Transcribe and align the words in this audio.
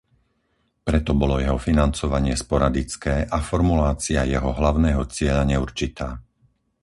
Preto 0.87 1.11
bolo 1.21 1.35
jeho 1.43 1.59
financovanie 1.67 2.33
sporadické 2.43 3.15
a 3.21 3.37
formulácia 3.49 4.21
jeho 4.33 4.49
hlavného 4.59 5.01
cieľa 5.15 5.43
neurčitá. 5.51 6.09